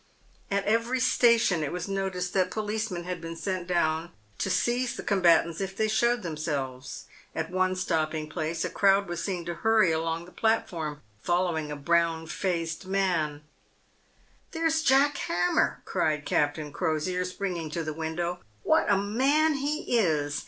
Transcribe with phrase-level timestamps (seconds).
[0.49, 5.61] At every station it was'noticed that policemen had been sent down to seize the combatants
[5.61, 7.05] if they showed themselves.
[7.35, 11.75] At one stopping place a crowd was seen to hurry along the platform, following a
[11.75, 13.29] brown faced man.
[13.31, 13.41] n
[14.53, 20.39] There's Jack Hammer!" cried Captain Crosier, springing to the window." What a man he is